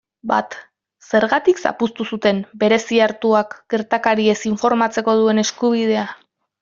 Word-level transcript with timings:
Bat, 0.29 0.53
zergatik 1.09 1.59
zapuztu 1.69 2.07
zuten 2.17 2.39
Bereziartuak 2.63 3.53
gertakariez 3.75 4.37
informatzeko 4.53 5.17
duen 5.21 5.43
eskubidea? 5.45 6.09